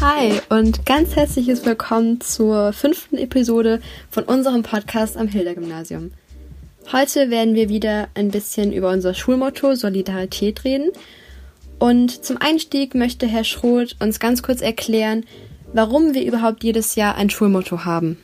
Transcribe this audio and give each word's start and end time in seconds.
Hi 0.00 0.40
und 0.48 0.86
ganz 0.86 1.14
herzliches 1.14 1.66
Willkommen 1.66 2.22
zur 2.22 2.72
fünften 2.72 3.18
Episode 3.18 3.82
von 4.10 4.24
unserem 4.24 4.62
Podcast 4.62 5.18
am 5.18 5.28
Hilda-Gymnasium. 5.28 6.12
Heute 6.90 7.28
werden 7.28 7.54
wir 7.54 7.68
wieder 7.68 8.08
ein 8.14 8.30
bisschen 8.30 8.72
über 8.72 8.88
unser 8.88 9.12
Schulmotto 9.12 9.74
Solidarität 9.74 10.64
reden. 10.64 10.90
Und 11.78 12.24
zum 12.24 12.38
Einstieg 12.40 12.94
möchte 12.94 13.26
Herr 13.26 13.44
Schroth 13.44 13.94
uns 14.00 14.18
ganz 14.20 14.42
kurz 14.42 14.62
erklären, 14.62 15.26
warum 15.74 16.14
wir 16.14 16.24
überhaupt 16.24 16.64
jedes 16.64 16.94
Jahr 16.94 17.16
ein 17.16 17.28
Schulmotto 17.28 17.84
haben. 17.84 18.16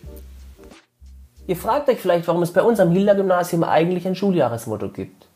Ihr 1.47 1.57
fragt 1.57 1.91
euch 1.91 1.99
vielleicht, 1.99 2.27
warum 2.27 2.43
es 2.43 2.55
bei 2.55 2.63
uns 2.63 2.81
am 2.81 2.91
Hilda-Gymnasium 2.93 3.65
eigentlich 3.65 4.07
ein 4.07 4.15
Schuljahresmotto 4.15 4.89
gibt. 4.89 5.27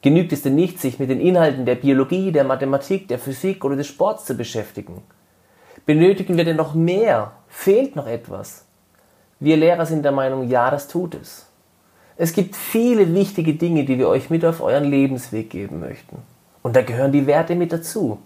Genügt 0.00 0.32
es 0.32 0.40
denn 0.40 0.54
nicht, 0.54 0.80
sich 0.80 0.98
mit 0.98 1.10
den 1.10 1.20
Inhalten 1.20 1.66
der 1.66 1.74
Biologie, 1.74 2.32
der 2.32 2.44
Mathematik, 2.44 3.06
der 3.08 3.18
Physik 3.18 3.66
oder 3.66 3.76
des 3.76 3.88
Sports 3.88 4.24
zu 4.24 4.34
beschäftigen? 4.34 5.02
Benötigen 5.86 6.36
wir 6.36 6.44
denn 6.44 6.56
noch 6.56 6.74
mehr? 6.74 7.32
Fehlt 7.48 7.94
noch 7.94 8.06
etwas? 8.06 8.64
Wir 9.38 9.56
Lehrer 9.58 9.84
sind 9.84 10.02
der 10.02 10.12
Meinung, 10.12 10.48
ja, 10.48 10.70
das 10.70 10.88
tut 10.88 11.14
es. 11.14 11.46
Es 12.16 12.32
gibt 12.32 12.56
viele 12.56 13.12
wichtige 13.14 13.54
Dinge, 13.54 13.84
die 13.84 13.98
wir 13.98 14.08
euch 14.08 14.30
mit 14.30 14.44
auf 14.44 14.62
euren 14.62 14.84
Lebensweg 14.84 15.50
geben 15.50 15.80
möchten. 15.80 16.18
Und 16.62 16.76
da 16.76 16.82
gehören 16.82 17.12
die 17.12 17.26
Werte 17.26 17.54
mit 17.54 17.72
dazu. 17.72 18.18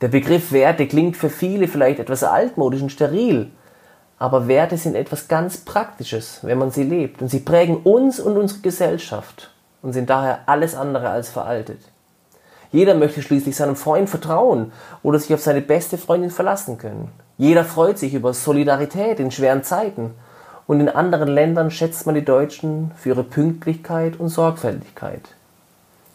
Der 0.00 0.08
Begriff 0.08 0.50
Werte 0.50 0.88
klingt 0.88 1.16
für 1.16 1.30
viele 1.30 1.68
vielleicht 1.68 2.00
etwas 2.00 2.24
altmodisch 2.24 2.82
und 2.82 2.90
steril, 2.90 3.50
aber 4.18 4.48
Werte 4.48 4.76
sind 4.76 4.96
etwas 4.96 5.28
ganz 5.28 5.58
Praktisches, 5.58 6.40
wenn 6.42 6.58
man 6.58 6.70
sie 6.70 6.82
lebt, 6.82 7.22
und 7.22 7.28
sie 7.28 7.40
prägen 7.40 7.76
uns 7.76 8.18
und 8.18 8.36
unsere 8.36 8.60
Gesellschaft 8.60 9.54
und 9.82 9.92
sind 9.92 10.10
daher 10.10 10.40
alles 10.46 10.74
andere 10.74 11.10
als 11.10 11.28
veraltet. 11.28 11.80
Jeder 12.72 12.94
möchte 12.94 13.22
schließlich 13.22 13.56
seinem 13.56 13.76
Freund 13.76 14.10
vertrauen 14.10 14.72
oder 15.02 15.18
sich 15.18 15.32
auf 15.34 15.40
seine 15.40 15.60
beste 15.60 15.98
Freundin 15.98 16.30
verlassen 16.30 16.78
können. 16.78 17.10
Jeder 17.38 17.64
freut 17.64 17.98
sich 17.98 18.14
über 18.14 18.32
Solidarität 18.32 19.20
in 19.20 19.30
schweren 19.30 19.62
Zeiten 19.62 20.14
und 20.66 20.80
in 20.80 20.88
anderen 20.88 21.28
Ländern 21.28 21.70
schätzt 21.70 22.06
man 22.06 22.14
die 22.14 22.24
Deutschen 22.24 22.92
für 22.96 23.10
ihre 23.10 23.24
Pünktlichkeit 23.24 24.18
und 24.18 24.28
Sorgfältigkeit. 24.28 25.22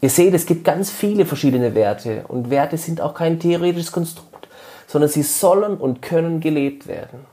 Ihr 0.01 0.09
seht, 0.09 0.33
es 0.33 0.45
gibt 0.47 0.65
ganz 0.65 0.89
viele 0.89 1.25
verschiedene 1.25 1.75
Werte 1.75 2.23
und 2.27 2.49
Werte 2.49 2.77
sind 2.77 3.01
auch 3.01 3.13
kein 3.13 3.39
theoretisches 3.39 3.91
Konstrukt, 3.91 4.47
sondern 4.87 5.09
sie 5.09 5.23
sollen 5.23 5.77
und 5.77 6.01
können 6.01 6.39
gelebt 6.39 6.87
werden. 6.87 7.30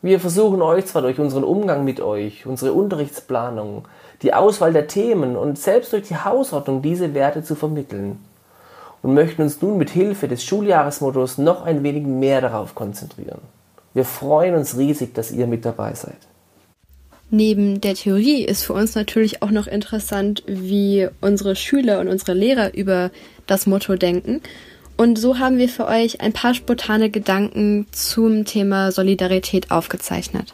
Wir 0.00 0.20
versuchen 0.20 0.62
euch 0.62 0.86
zwar 0.86 1.02
durch 1.02 1.18
unseren 1.18 1.42
Umgang 1.42 1.84
mit 1.84 2.00
euch, 2.00 2.46
unsere 2.46 2.72
Unterrichtsplanung, 2.72 3.88
die 4.22 4.32
Auswahl 4.32 4.72
der 4.72 4.86
Themen 4.86 5.36
und 5.36 5.58
selbst 5.58 5.92
durch 5.92 6.06
die 6.06 6.16
Hausordnung 6.16 6.82
diese 6.82 7.14
Werte 7.14 7.42
zu 7.42 7.56
vermitteln 7.56 8.18
und 9.02 9.14
möchten 9.14 9.42
uns 9.42 9.60
nun 9.60 9.76
mit 9.76 9.90
Hilfe 9.90 10.28
des 10.28 10.44
Schuljahresmottos 10.44 11.38
noch 11.38 11.64
ein 11.64 11.82
wenig 11.82 12.04
mehr 12.04 12.40
darauf 12.40 12.74
konzentrieren. 12.74 13.40
Wir 13.92 14.04
freuen 14.04 14.54
uns 14.54 14.76
riesig, 14.76 15.14
dass 15.14 15.32
ihr 15.32 15.46
mit 15.48 15.64
dabei 15.64 15.94
seid. 15.94 16.16
Neben 17.30 17.80
der 17.80 17.94
Theorie 17.94 18.44
ist 18.44 18.62
für 18.62 18.72
uns 18.72 18.94
natürlich 18.94 19.42
auch 19.42 19.50
noch 19.50 19.66
interessant, 19.66 20.42
wie 20.46 21.08
unsere 21.20 21.56
Schüler 21.56 22.00
und 22.00 22.08
unsere 22.08 22.32
Lehrer 22.32 22.72
über 22.74 23.10
das 23.46 23.66
Motto 23.66 23.96
denken. 23.96 24.40
Und 24.98 25.16
so 25.16 25.38
haben 25.38 25.58
wir 25.58 25.68
für 25.68 25.86
euch 25.86 26.20
ein 26.20 26.32
paar 26.32 26.54
spontane 26.54 27.08
Gedanken 27.08 27.86
zum 27.92 28.44
Thema 28.44 28.90
Solidarität 28.90 29.70
aufgezeichnet. 29.70 30.52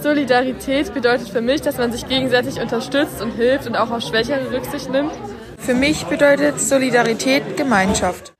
Solidarität 0.00 0.94
bedeutet 0.94 1.28
für 1.28 1.40
mich, 1.40 1.60
dass 1.60 1.76
man 1.76 1.90
sich 1.90 2.08
gegenseitig 2.08 2.60
unterstützt 2.60 3.20
und 3.20 3.32
hilft 3.32 3.66
und 3.66 3.74
auch 3.74 3.90
auf 3.90 4.02
Schwächere 4.02 4.52
Rücksicht 4.52 4.88
nimmt. 4.90 5.10
Für 5.58 5.74
mich 5.74 6.04
bedeutet 6.04 6.60
Solidarität 6.60 7.56
Gemeinschaft. 7.56 8.32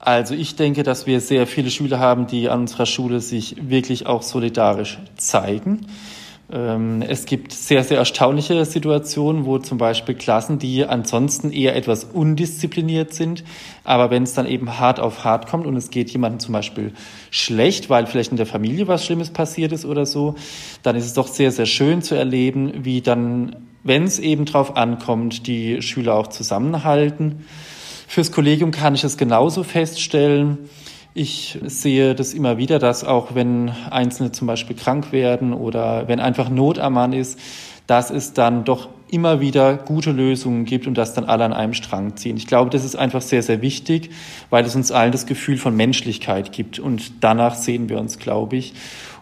Also 0.00 0.34
ich 0.34 0.56
denke, 0.56 0.82
dass 0.82 1.06
wir 1.06 1.20
sehr 1.20 1.46
viele 1.46 1.70
Schüler 1.70 2.00
haben, 2.00 2.26
die 2.26 2.48
an 2.48 2.62
unserer 2.62 2.86
Schule 2.86 3.20
sich 3.20 3.54
wirklich 3.70 4.06
auch 4.06 4.22
solidarisch 4.22 4.98
zeigen. 5.16 5.86
Ähm, 6.54 7.02
es 7.02 7.26
gibt 7.26 7.52
sehr, 7.52 7.82
sehr 7.82 7.98
erstaunliche 7.98 8.64
Situationen, 8.64 9.44
wo 9.44 9.58
zum 9.58 9.76
Beispiel 9.76 10.14
Klassen, 10.14 10.60
die 10.60 10.86
ansonsten 10.86 11.50
eher 11.50 11.74
etwas 11.74 12.04
undiszipliniert 12.04 13.12
sind, 13.12 13.42
aber 13.82 14.10
wenn 14.10 14.22
es 14.22 14.34
dann 14.34 14.46
eben 14.46 14.78
hart 14.78 15.00
auf 15.00 15.24
hart 15.24 15.48
kommt 15.48 15.66
und 15.66 15.76
es 15.76 15.90
geht 15.90 16.10
jemandem 16.10 16.38
zum 16.38 16.52
Beispiel 16.52 16.92
schlecht, 17.32 17.90
weil 17.90 18.06
vielleicht 18.06 18.30
in 18.30 18.36
der 18.36 18.46
Familie 18.46 18.86
was 18.86 19.04
Schlimmes 19.04 19.30
passiert 19.30 19.72
ist 19.72 19.84
oder 19.84 20.06
so, 20.06 20.36
dann 20.84 20.94
ist 20.94 21.06
es 21.06 21.14
doch 21.14 21.26
sehr, 21.26 21.50
sehr 21.50 21.66
schön 21.66 22.02
zu 22.02 22.14
erleben, 22.14 22.84
wie 22.84 23.00
dann, 23.00 23.56
wenn 23.82 24.04
es 24.04 24.20
eben 24.20 24.44
drauf 24.44 24.76
ankommt, 24.76 25.48
die 25.48 25.82
Schüler 25.82 26.14
auch 26.14 26.28
zusammenhalten. 26.28 27.44
Fürs 28.06 28.30
Kollegium 28.30 28.70
kann 28.70 28.94
ich 28.94 29.02
es 29.02 29.16
genauso 29.16 29.64
feststellen. 29.64 30.58
Ich 31.16 31.60
sehe 31.64 32.16
das 32.16 32.34
immer 32.34 32.58
wieder, 32.58 32.80
dass 32.80 33.04
auch 33.04 33.36
wenn 33.36 33.70
Einzelne 33.88 34.32
zum 34.32 34.48
Beispiel 34.48 34.74
krank 34.74 35.12
werden 35.12 35.52
oder 35.52 36.08
wenn 36.08 36.18
einfach 36.18 36.48
Not 36.50 36.80
am 36.80 36.94
Mann 36.94 37.12
ist, 37.12 37.38
dass 37.86 38.10
es 38.10 38.32
dann 38.32 38.64
doch 38.64 38.88
immer 39.08 39.40
wieder 39.40 39.76
gute 39.76 40.10
Lösungen 40.10 40.64
gibt 40.64 40.88
und 40.88 40.98
dass 40.98 41.14
dann 41.14 41.24
alle 41.26 41.44
an 41.44 41.52
einem 41.52 41.72
Strang 41.72 42.16
ziehen. 42.16 42.36
Ich 42.36 42.48
glaube, 42.48 42.70
das 42.70 42.84
ist 42.84 42.96
einfach 42.96 43.22
sehr, 43.22 43.44
sehr 43.44 43.62
wichtig, 43.62 44.10
weil 44.50 44.64
es 44.64 44.74
uns 44.74 44.90
allen 44.90 45.12
das 45.12 45.26
Gefühl 45.26 45.56
von 45.56 45.76
Menschlichkeit 45.76 46.50
gibt 46.50 46.80
und 46.80 47.22
danach 47.22 47.54
sehen 47.54 47.88
wir 47.88 48.00
uns, 48.00 48.18
glaube 48.18 48.56
ich. 48.56 48.74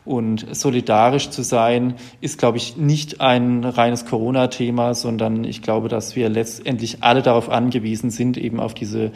Und 0.04 0.46
solidarisch 0.54 1.30
zu 1.30 1.42
sein, 1.42 1.94
ist, 2.20 2.38
glaube 2.38 2.58
ich, 2.58 2.76
nicht 2.76 3.20
ein 3.20 3.62
reines 3.64 4.04
Corona-Thema, 4.04 4.94
sondern 4.94 5.44
ich 5.44 5.62
glaube, 5.62 5.88
dass 5.88 6.16
wir 6.16 6.28
letztendlich 6.28 6.98
alle 7.04 7.22
darauf 7.22 7.48
angewiesen 7.48 8.10
sind, 8.10 8.36
eben 8.36 8.58
auf 8.58 8.74
diese 8.74 9.12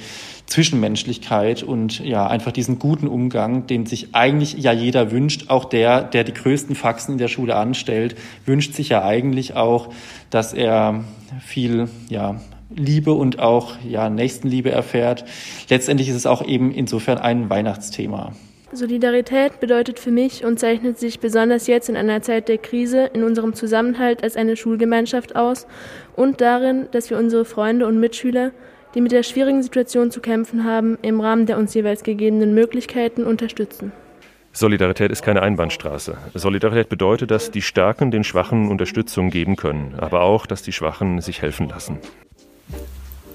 Zwischenmenschlichkeit 0.47 1.65
und 1.65 1.99
ja, 1.99 2.29
einfach 2.29 2.53
diesen 2.53 2.79
guten 2.79 3.09
Umgang, 3.09 3.67
den 3.67 3.87
sich 3.87 4.15
eigentlich 4.15 4.55
ja 4.59 4.73
jeder 4.73 5.11
wünscht. 5.11 5.51
Auch 5.51 5.65
der, 5.65 6.03
der 6.05 6.23
die 6.23 6.35
größten 6.35 6.77
Faxen 6.77 7.13
in 7.13 7.19
der 7.19 7.29
Schule 7.29 7.57
anstellt, 7.57 8.15
wünscht 8.45 8.75
sich 8.75 8.91
ja 8.91 9.05
eigentlich 9.05 9.57
auch, 9.57 9.93
dass 10.31 10.53
er 10.53 11.03
viel, 11.45 11.89
ja, 12.09 12.41
Liebe 12.71 13.13
und 13.13 13.39
auch 13.39 13.75
ja, 13.89 14.09
Nächstenliebe 14.11 14.71
erfährt. 14.71 15.25
Letztendlich 15.69 16.09
ist 16.09 16.17
es 16.17 16.27
auch 16.27 16.47
eben 16.47 16.73
insofern 16.73 17.19
ein 17.19 17.49
Weihnachtsthema. 17.51 18.33
Solidarität 18.73 19.61
bedeutet 19.61 20.01
für 20.01 20.11
mich 20.11 20.45
und 20.45 20.59
zeichnet 20.59 20.99
sich 20.99 21.21
besonders 21.21 21.69
jetzt 21.69 21.89
in 21.89 21.97
einer 21.97 22.21
Zeit 22.23 22.49
der 22.49 22.59
Krise 22.59 23.09
in 23.13 23.23
unserem 23.23 23.55
Zusammenhalt 23.55 24.25
als 24.25 24.37
eine 24.37 24.57
Schulgemeinschaft 24.57 25.37
aus 25.37 25.69
und 26.17 26.41
darin, 26.41 26.89
dass 26.91 27.09
wir 27.09 27.17
unsere 27.17 27.45
Freunde 27.45 27.87
und 27.87 28.01
Mitschüler, 28.01 28.51
die 28.95 29.01
mit 29.01 29.13
der 29.13 29.23
schwierigen 29.23 29.63
Situation 29.63 30.11
zu 30.11 30.21
kämpfen 30.21 30.65
haben, 30.65 30.99
im 31.03 31.21
Rahmen 31.21 31.47
der 31.47 31.59
uns 31.59 31.75
jeweils 31.75 32.03
gegebenen 32.03 32.55
Möglichkeiten 32.55 33.25
unterstützen. 33.25 33.93
Solidarität 34.53 35.13
ist 35.13 35.23
keine 35.23 35.43
Einbahnstraße. 35.43 36.17
Solidarität 36.35 36.89
bedeutet, 36.89 37.31
dass 37.31 37.51
die 37.51 37.63
Starken 37.63 38.11
den 38.11 38.25
Schwachen 38.25 38.69
Unterstützung 38.69 39.31
geben 39.31 39.55
können, 39.55 39.95
aber 39.97 40.23
auch, 40.23 40.47
dass 40.47 40.63
die 40.63 40.73
Schwachen 40.73 41.21
sich 41.21 41.41
helfen 41.41 41.69
lassen. 41.69 41.99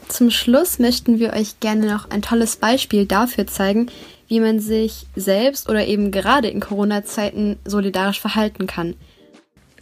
Zum 0.09 0.29
Schluss 0.29 0.77
möchten 0.77 1.19
wir 1.19 1.31
euch 1.33 1.61
gerne 1.61 1.85
noch 1.85 2.09
ein 2.09 2.21
tolles 2.21 2.57
Beispiel 2.57 3.05
dafür 3.05 3.47
zeigen, 3.47 3.87
wie 4.31 4.39
man 4.39 4.61
sich 4.61 5.07
selbst 5.13 5.67
oder 5.67 5.85
eben 5.85 6.09
gerade 6.09 6.47
in 6.47 6.61
Corona-Zeiten 6.61 7.59
solidarisch 7.65 8.21
verhalten 8.21 8.65
kann. 8.65 8.95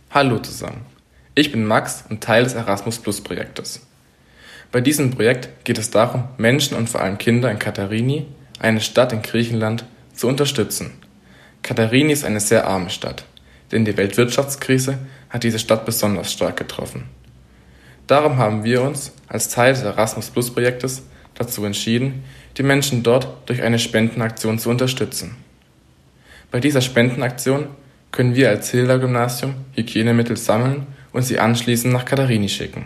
Hallo 0.09 0.39
zusammen. 0.39 0.87
Ich 1.35 1.51
bin 1.51 1.63
Max 1.65 2.03
und 2.09 2.23
Teil 2.23 2.45
des 2.45 2.55
Erasmus 2.55 2.97
Plus 2.97 3.21
Projektes. 3.21 3.85
Bei 4.71 4.81
diesem 4.81 5.11
Projekt 5.11 5.65
geht 5.65 5.77
es 5.77 5.91
darum, 5.91 6.23
Menschen 6.39 6.75
und 6.75 6.89
vor 6.89 6.99
allem 6.99 7.19
Kinder 7.19 7.51
in 7.51 7.59
Katharini, 7.59 8.25
eine 8.57 8.81
Stadt 8.81 9.13
in 9.13 9.21
Griechenland, 9.21 9.85
zu 10.15 10.27
unterstützen. 10.27 10.93
Katharini 11.61 12.11
ist 12.11 12.25
eine 12.25 12.39
sehr 12.39 12.65
arme 12.65 12.89
Stadt, 12.89 13.25
denn 13.71 13.85
die 13.85 13.97
Weltwirtschaftskrise 13.97 14.97
hat 15.29 15.43
diese 15.43 15.59
Stadt 15.59 15.85
besonders 15.85 16.31
stark 16.31 16.57
getroffen. 16.57 17.03
Darum 18.07 18.37
haben 18.37 18.63
wir 18.63 18.81
uns 18.81 19.11
als 19.27 19.49
Teil 19.49 19.73
des 19.73 19.83
Erasmus 19.83 20.31
Plus 20.31 20.51
Projektes 20.51 21.03
dazu 21.39 21.65
entschieden, 21.65 22.23
die 22.57 22.63
Menschen 22.63 23.01
dort 23.01 23.27
durch 23.47 23.63
eine 23.63 23.79
Spendenaktion 23.79 24.59
zu 24.59 24.69
unterstützen. 24.69 25.35
Bei 26.51 26.59
dieser 26.59 26.81
Spendenaktion 26.81 27.67
können 28.11 28.35
wir 28.35 28.49
als 28.49 28.69
Hilda-Gymnasium 28.71 29.55
Hygienemittel 29.75 30.37
sammeln 30.37 30.87
und 31.11 31.23
sie 31.23 31.39
anschließend 31.39 31.93
nach 31.93 32.05
Katharini 32.05 32.49
schicken. 32.49 32.85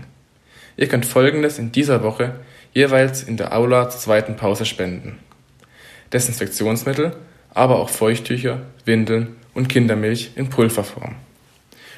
Ihr 0.78 0.88
könnt 0.88 1.06
folgendes 1.06 1.60
in 1.60 1.72
dieser 1.72 2.04
Woche 2.04 2.36
jeweils 2.74 3.24
in 3.24 3.38
der 3.38 3.56
Aula 3.56 3.90
zur 3.90 4.00
zweiten 4.00 4.36
Pause 4.36 4.66
spenden. 4.66 5.20
Desinfektionsmittel, 6.12 7.16
aber 7.54 7.80
auch 7.80 7.90
Feuchttücher, 7.90 8.62
Windeln 8.86 9.36
und 9.54 9.70
Kindermilch 9.70 10.32
in 10.36 10.50
Pulverform. 10.50 11.16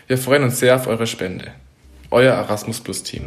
Wir 0.08 0.18
freuen 0.18 0.44
uns 0.44 0.60
sehr 0.60 0.76
auf 0.76 0.88
eure 0.88 1.08
Spende. 1.08 1.52
Euer 2.12 2.34
Erasmus 2.34 2.80
Plus 2.80 3.04
Team. 3.04 3.24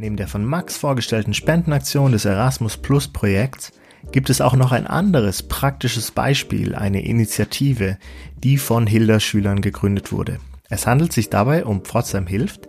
Neben 0.00 0.16
der 0.16 0.28
von 0.28 0.46
Max 0.46 0.78
vorgestellten 0.78 1.34
Spendenaktion 1.34 2.12
des 2.12 2.24
Erasmus 2.24 2.78
Plus 2.78 3.08
Projekts 3.08 3.70
gibt 4.12 4.30
es 4.30 4.40
auch 4.40 4.54
noch 4.54 4.72
ein 4.72 4.86
anderes 4.86 5.42
praktisches 5.42 6.10
Beispiel, 6.10 6.74
eine 6.74 7.04
Initiative, 7.04 7.98
die 8.42 8.56
von 8.56 8.86
Hilda 8.86 9.20
Schülern 9.20 9.60
gegründet 9.60 10.10
wurde. 10.10 10.38
Es 10.70 10.86
handelt 10.86 11.12
sich 11.12 11.28
dabei 11.28 11.66
um 11.66 11.84
Pforzheim 11.84 12.26
hilft, 12.26 12.66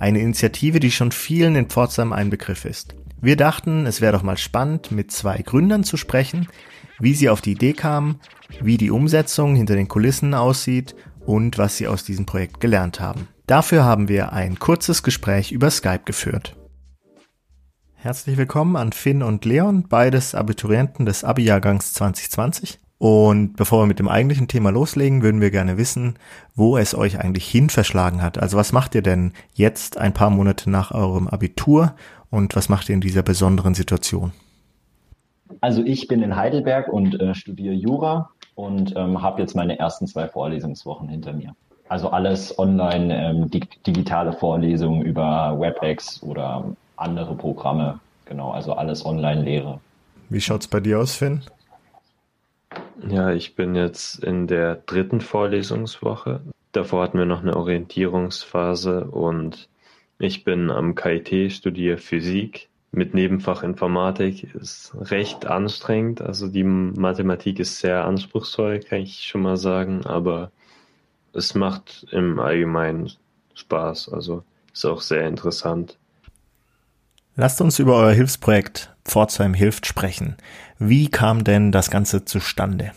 eine 0.00 0.18
Initiative, 0.18 0.80
die 0.80 0.90
schon 0.90 1.12
vielen 1.12 1.54
in 1.54 1.66
Pforzheim 1.66 2.12
ein 2.12 2.30
Begriff 2.30 2.64
ist. 2.64 2.96
Wir 3.20 3.36
dachten, 3.36 3.86
es 3.86 4.00
wäre 4.00 4.14
doch 4.14 4.24
mal 4.24 4.36
spannend, 4.36 4.90
mit 4.90 5.12
zwei 5.12 5.38
Gründern 5.38 5.84
zu 5.84 5.96
sprechen, 5.96 6.48
wie 6.98 7.14
sie 7.14 7.28
auf 7.28 7.40
die 7.40 7.52
Idee 7.52 7.74
kamen, 7.74 8.18
wie 8.60 8.76
die 8.76 8.90
Umsetzung 8.90 9.54
hinter 9.54 9.76
den 9.76 9.86
Kulissen 9.86 10.34
aussieht 10.34 10.96
und 11.24 11.58
was 11.58 11.76
sie 11.76 11.86
aus 11.86 12.02
diesem 12.02 12.26
Projekt 12.26 12.58
gelernt 12.58 12.98
haben. 12.98 13.28
Dafür 13.46 13.84
haben 13.84 14.08
wir 14.08 14.32
ein 14.32 14.58
kurzes 14.58 15.04
Gespräch 15.04 15.52
über 15.52 15.70
Skype 15.70 16.02
geführt. 16.04 16.56
Herzlich 18.02 18.36
willkommen 18.36 18.74
an 18.74 18.90
Finn 18.90 19.22
und 19.22 19.44
Leon, 19.44 19.84
beides 19.88 20.34
Abiturienten 20.34 21.06
des 21.06 21.22
Abi-Jahrgangs 21.22 21.92
2020. 21.92 22.80
Und 22.98 23.54
bevor 23.54 23.84
wir 23.84 23.86
mit 23.86 24.00
dem 24.00 24.08
eigentlichen 24.08 24.48
Thema 24.48 24.72
loslegen, 24.72 25.22
würden 25.22 25.40
wir 25.40 25.52
gerne 25.52 25.78
wissen, 25.78 26.18
wo 26.56 26.76
es 26.76 26.96
euch 26.96 27.20
eigentlich 27.20 27.46
hin 27.46 27.70
verschlagen 27.70 28.20
hat. 28.20 28.38
Also 28.42 28.56
was 28.56 28.72
macht 28.72 28.96
ihr 28.96 29.02
denn 29.02 29.32
jetzt 29.54 29.98
ein 29.98 30.12
paar 30.12 30.30
Monate 30.30 30.68
nach 30.68 30.90
eurem 30.90 31.28
Abitur 31.28 31.94
und 32.28 32.56
was 32.56 32.68
macht 32.68 32.88
ihr 32.88 32.96
in 32.96 33.00
dieser 33.00 33.22
besonderen 33.22 33.74
Situation? 33.74 34.32
Also 35.60 35.84
ich 35.84 36.08
bin 36.08 36.24
in 36.24 36.34
Heidelberg 36.34 36.88
und 36.88 37.20
äh, 37.20 37.36
studiere 37.36 37.74
Jura 37.74 38.30
und 38.56 38.96
ähm, 38.96 39.22
habe 39.22 39.40
jetzt 39.42 39.54
meine 39.54 39.78
ersten 39.78 40.08
zwei 40.08 40.26
Vorlesungswochen 40.26 41.08
hinter 41.08 41.34
mir. 41.34 41.54
Also 41.88 42.10
alles 42.10 42.58
online, 42.58 43.16
ähm, 43.16 43.48
dig 43.48 43.80
digitale 43.84 44.32
Vorlesungen 44.32 45.02
über 45.02 45.56
WebEx 45.60 46.20
oder 46.24 46.74
andere 46.96 47.34
Programme. 47.34 48.00
Genau, 48.24 48.50
also 48.50 48.74
alles 48.74 49.04
Online-Lehre. 49.04 49.80
Wie 50.28 50.40
schaut's 50.40 50.68
bei 50.68 50.80
dir 50.80 51.00
aus, 51.00 51.14
Finn? 51.14 51.42
Ja, 53.06 53.32
ich 53.32 53.54
bin 53.54 53.74
jetzt 53.74 54.22
in 54.22 54.46
der 54.46 54.76
dritten 54.76 55.20
Vorlesungswoche. 55.20 56.40
Davor 56.72 57.02
hatten 57.02 57.18
wir 57.18 57.26
noch 57.26 57.42
eine 57.42 57.56
Orientierungsphase 57.56 59.04
und 59.04 59.68
ich 60.18 60.44
bin 60.44 60.70
am 60.70 60.94
KIT, 60.94 61.52
studiere 61.52 61.98
Physik 61.98 62.70
mit 62.92 63.12
Nebenfach 63.12 63.62
Informatik. 63.62 64.54
Ist 64.54 64.94
recht 64.94 65.46
anstrengend. 65.46 66.22
Also 66.22 66.48
die 66.48 66.64
Mathematik 66.64 67.58
ist 67.58 67.78
sehr 67.80 68.04
anspruchsvoll, 68.04 68.80
kann 68.80 69.00
ich 69.00 69.24
schon 69.24 69.42
mal 69.42 69.56
sagen, 69.56 70.06
aber 70.06 70.50
es 71.32 71.54
macht 71.54 72.06
im 72.10 72.38
Allgemeinen 72.38 73.10
Spaß. 73.54 74.10
Also 74.12 74.44
ist 74.72 74.84
auch 74.84 75.00
sehr 75.00 75.26
interessant. 75.26 75.98
Lasst 77.34 77.62
uns 77.62 77.78
über 77.78 77.96
euer 77.96 78.12
Hilfsprojekt 78.12 78.94
Pforzheim 79.04 79.54
hilft 79.54 79.86
sprechen. 79.86 80.36
Wie 80.78 81.08
kam 81.08 81.44
denn 81.44 81.72
das 81.72 81.90
Ganze 81.90 82.26
zustande? 82.26 82.92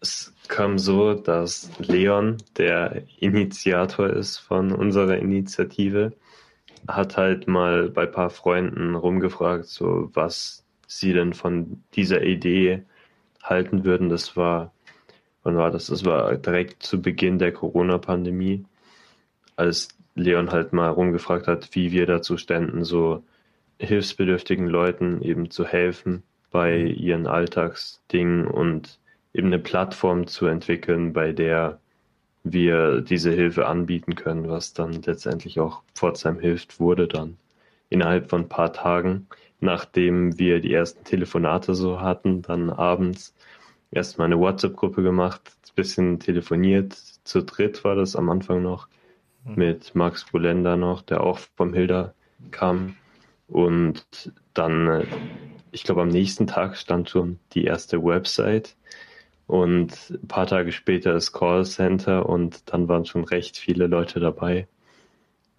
Es 0.00 0.32
kam 0.48 0.78
so, 0.78 1.14
dass 1.14 1.70
Leon, 1.78 2.38
der 2.58 3.04
Initiator 3.20 4.10
ist 4.10 4.38
von 4.38 4.72
unserer 4.72 5.16
Initiative, 5.16 6.12
hat 6.88 7.16
halt 7.16 7.46
mal 7.46 7.88
bei 7.88 8.02
ein 8.02 8.12
paar 8.12 8.30
Freunden 8.30 8.96
rumgefragt, 8.96 9.66
so 9.66 10.10
was 10.12 10.64
sie 10.86 11.12
denn 11.12 11.32
von 11.32 11.84
dieser 11.94 12.22
Idee 12.22 12.82
halten 13.42 13.84
würden. 13.84 14.08
Das 14.08 14.36
war, 14.36 14.72
wann 15.44 15.56
war 15.56 15.70
das? 15.70 15.86
Das 15.86 16.04
war 16.04 16.34
direkt 16.36 16.82
zu 16.82 17.00
Beginn 17.00 17.38
der 17.38 17.52
Corona-Pandemie, 17.52 18.64
als 19.56 19.88
Leon 20.14 20.50
halt 20.52 20.72
mal 20.72 20.88
rumgefragt 20.90 21.46
hat, 21.48 21.74
wie 21.74 21.92
wir 21.92 22.06
dazu 22.06 22.36
ständen, 22.36 22.84
so 22.84 23.24
hilfsbedürftigen 23.80 24.66
Leuten 24.68 25.22
eben 25.22 25.50
zu 25.50 25.66
helfen 25.66 26.22
bei 26.50 26.78
ihren 26.78 27.26
Alltagsdingen 27.26 28.46
und 28.46 29.00
eben 29.32 29.48
eine 29.48 29.58
Plattform 29.58 30.26
zu 30.26 30.46
entwickeln, 30.46 31.12
bei 31.12 31.32
der 31.32 31.80
wir 32.44 33.00
diese 33.00 33.32
Hilfe 33.32 33.66
anbieten 33.66 34.14
können, 34.14 34.48
was 34.48 34.74
dann 34.74 35.02
letztendlich 35.02 35.60
auch 35.60 35.82
Pforzheim 35.94 36.38
hilft, 36.40 36.80
wurde 36.80 37.08
dann 37.08 37.38
innerhalb 37.90 38.30
von 38.30 38.42
ein 38.42 38.48
paar 38.48 38.72
Tagen, 38.72 39.28
nachdem 39.60 40.38
wir 40.38 40.60
die 40.60 40.72
ersten 40.74 41.04
Telefonate 41.04 41.74
so 41.74 42.00
hatten, 42.00 42.42
dann 42.42 42.70
abends 42.70 43.34
erstmal 43.90 44.26
eine 44.26 44.38
WhatsApp-Gruppe 44.38 45.02
gemacht, 45.02 45.42
ein 45.46 45.74
bisschen 45.76 46.20
telefoniert, 46.20 46.94
zu 47.24 47.42
dritt 47.42 47.84
war 47.84 47.96
das 47.96 48.16
am 48.16 48.30
Anfang 48.30 48.62
noch, 48.62 48.88
Mhm. 48.88 49.03
Mit 49.44 49.94
Max 49.94 50.24
Bulenda 50.24 50.76
noch, 50.76 51.02
der 51.02 51.22
auch 51.22 51.38
vom 51.56 51.74
Hilda 51.74 52.14
kam. 52.50 52.96
Und 53.48 54.32
dann, 54.54 54.88
äh, 54.88 55.06
ich 55.70 55.84
glaube, 55.84 56.02
am 56.02 56.08
nächsten 56.08 56.46
Tag 56.46 56.76
stand 56.76 57.10
schon 57.10 57.38
die 57.52 57.64
erste 57.64 58.02
Website. 58.02 58.76
Und 59.46 59.92
ein 60.10 60.26
paar 60.26 60.46
Tage 60.46 60.72
später 60.72 61.12
das 61.12 61.32
Callcenter 61.32 62.26
und 62.26 62.62
dann 62.72 62.88
waren 62.88 63.04
schon 63.04 63.24
recht 63.24 63.58
viele 63.58 63.86
Leute 63.86 64.18
dabei. 64.18 64.66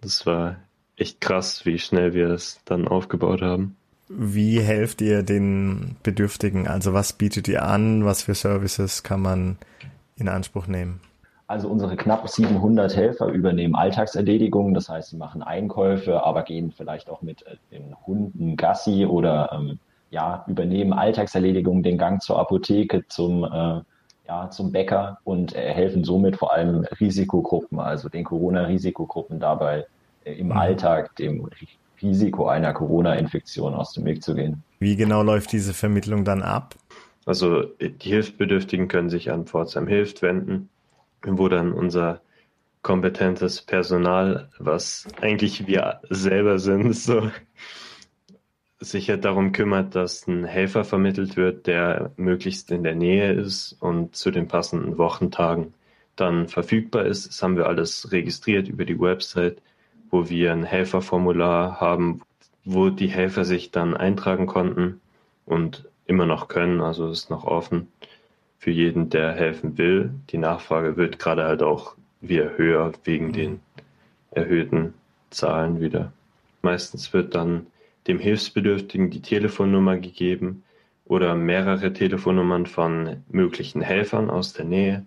Das 0.00 0.26
war 0.26 0.56
echt 0.96 1.20
krass, 1.20 1.64
wie 1.66 1.78
schnell 1.78 2.12
wir 2.12 2.30
es 2.30 2.60
dann 2.64 2.88
aufgebaut 2.88 3.42
haben. 3.42 3.76
Wie 4.08 4.60
helft 4.60 5.00
ihr 5.02 5.22
den 5.22 5.96
Bedürftigen? 6.02 6.66
Also 6.66 6.94
was 6.94 7.12
bietet 7.12 7.48
ihr 7.48 7.64
an? 7.64 8.04
Was 8.04 8.22
für 8.22 8.34
Services 8.34 9.02
kann 9.02 9.20
man 9.20 9.58
in 10.16 10.28
Anspruch 10.28 10.66
nehmen? 10.66 11.00
Also 11.48 11.68
unsere 11.68 11.96
knapp 11.96 12.28
700 12.28 12.96
Helfer 12.96 13.26
übernehmen 13.26 13.76
Alltagserledigungen, 13.76 14.74
das 14.74 14.88
heißt, 14.88 15.10
sie 15.10 15.16
machen 15.16 15.42
Einkäufe, 15.42 16.24
aber 16.24 16.42
gehen 16.42 16.72
vielleicht 16.72 17.08
auch 17.08 17.22
mit 17.22 17.46
äh, 17.46 17.56
den 17.70 17.94
Hunden 18.06 18.56
Gassi 18.56 19.06
oder 19.06 19.50
ähm, 19.52 19.78
ja, 20.10 20.44
übernehmen 20.48 20.92
Alltagserledigungen, 20.92 21.84
den 21.84 21.98
Gang 21.98 22.20
zur 22.20 22.40
Apotheke, 22.40 23.06
zum, 23.06 23.44
äh, 23.44 23.80
ja, 24.26 24.50
zum 24.50 24.72
Bäcker 24.72 25.18
und 25.22 25.54
äh, 25.54 25.72
helfen 25.72 26.02
somit 26.02 26.36
vor 26.36 26.52
allem 26.52 26.84
Risikogruppen, 26.98 27.78
also 27.78 28.08
den 28.08 28.24
Corona-Risikogruppen 28.24 29.38
dabei 29.38 29.86
äh, 30.24 30.32
im 30.32 30.48
mhm. 30.48 30.52
Alltag 30.52 31.14
dem 31.14 31.48
Risiko 32.02 32.48
einer 32.48 32.72
Corona-Infektion 32.72 33.72
aus 33.72 33.92
dem 33.92 34.04
Weg 34.04 34.24
zu 34.24 34.34
gehen. 34.34 34.64
Wie 34.80 34.96
genau 34.96 35.22
läuft 35.22 35.52
diese 35.52 35.74
Vermittlung 35.74 36.24
dann 36.24 36.42
ab? 36.42 36.74
Also 37.24 37.62
die 37.80 38.08
Hilfsbedürftigen 38.08 38.88
können 38.88 39.10
sich 39.10 39.30
an 39.30 39.46
Pforzheim 39.46 39.86
Hilft 39.86 40.22
wenden 40.22 40.68
wo 41.22 41.48
dann 41.48 41.72
unser 41.72 42.20
kompetentes 42.82 43.62
Personal, 43.62 44.48
was 44.58 45.08
eigentlich 45.20 45.66
wir 45.66 46.00
selber 46.08 46.58
sind, 46.58 46.94
so 46.94 47.30
sich 48.78 49.10
halt 49.10 49.24
darum 49.24 49.52
kümmert, 49.52 49.94
dass 49.94 50.26
ein 50.28 50.44
Helfer 50.44 50.84
vermittelt 50.84 51.36
wird, 51.36 51.66
der 51.66 52.12
möglichst 52.16 52.70
in 52.70 52.84
der 52.84 52.94
Nähe 52.94 53.32
ist 53.32 53.72
und 53.80 54.14
zu 54.14 54.30
den 54.30 54.48
passenden 54.48 54.98
Wochentagen 54.98 55.74
dann 56.14 56.46
verfügbar 56.46 57.06
ist. 57.06 57.26
Das 57.26 57.42
haben 57.42 57.56
wir 57.56 57.66
alles 57.66 58.12
registriert 58.12 58.68
über 58.68 58.84
die 58.84 59.00
Website, 59.00 59.60
wo 60.10 60.28
wir 60.28 60.52
ein 60.52 60.64
Helferformular 60.64 61.80
haben, 61.80 62.22
wo 62.64 62.90
die 62.90 63.08
Helfer 63.08 63.44
sich 63.44 63.70
dann 63.70 63.96
eintragen 63.96 64.46
konnten 64.46 65.00
und 65.44 65.88
immer 66.06 66.26
noch 66.26 66.48
können. 66.48 66.80
Also 66.80 67.08
ist 67.08 67.30
noch 67.30 67.44
offen 67.44 67.88
für 68.58 68.70
jeden, 68.70 69.10
der 69.10 69.32
helfen 69.32 69.78
will. 69.78 70.10
Die 70.30 70.38
Nachfrage 70.38 70.96
wird 70.96 71.18
gerade 71.18 71.44
halt 71.44 71.62
auch 71.62 71.94
wieder 72.20 72.56
höher 72.56 72.92
wegen 73.04 73.32
den 73.32 73.60
erhöhten 74.30 74.94
Zahlen 75.30 75.80
wieder. 75.80 76.12
Meistens 76.62 77.12
wird 77.12 77.34
dann 77.34 77.66
dem 78.06 78.18
Hilfsbedürftigen 78.18 79.10
die 79.10 79.22
Telefonnummer 79.22 79.96
gegeben 79.96 80.62
oder 81.04 81.34
mehrere 81.34 81.92
Telefonnummern 81.92 82.66
von 82.66 83.22
möglichen 83.28 83.80
Helfern 83.80 84.30
aus 84.30 84.52
der 84.52 84.64
Nähe. 84.64 85.06